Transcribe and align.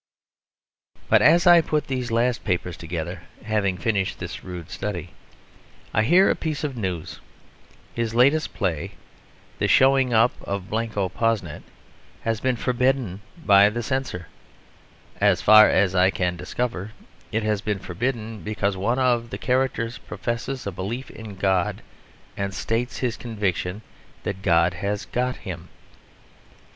But 1.09 1.21
as 1.21 1.45
I 1.45 1.61
put 1.61 1.85
these 1.85 2.09
last 2.09 2.43
papers 2.43 2.75
together, 2.75 3.21
having 3.45 3.77
finished 3.77 4.17
this 4.17 4.43
rude 4.43 4.71
study, 4.71 5.11
I 5.93 6.01
hear 6.01 6.27
a 6.27 6.35
piece 6.35 6.63
of 6.63 6.75
news. 6.75 7.19
His 7.93 8.15
latest 8.15 8.51
play, 8.55 8.93
The 9.59 9.67
Showing 9.67 10.11
Up 10.11 10.31
of 10.41 10.71
Blanco 10.71 11.07
Posnet, 11.07 11.61
has 12.21 12.39
been 12.41 12.55
forbidden 12.55 13.21
by 13.45 13.69
the 13.69 13.83
Censor. 13.83 14.25
As 15.17 15.43
far 15.43 15.69
as 15.69 15.93
I 15.93 16.09
can 16.09 16.35
discover, 16.35 16.93
it 17.31 17.43
has 17.43 17.61
been 17.61 17.77
forbidden 17.77 18.41
because 18.41 18.75
one 18.75 18.97
of 18.97 19.29
the 19.29 19.37
characters 19.37 19.99
professes 19.99 20.65
a 20.65 20.71
belief 20.71 21.11
in 21.11 21.35
God 21.35 21.83
and 22.35 22.55
states 22.55 22.97
his 22.97 23.17
conviction 23.17 23.83
that 24.23 24.41
God 24.41 24.73
has 24.73 25.05
got 25.05 25.35
him. 25.35 25.69